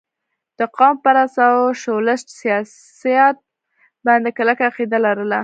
د 0.59 0.61
قوم 0.77 0.95
پرست 1.03 1.37
او 1.51 1.55
سوشلسټ 1.83 2.27
سياست 3.01 3.37
باندې 4.07 4.29
کلکه 4.37 4.63
عقيده 4.69 4.97
لرله 5.05 5.39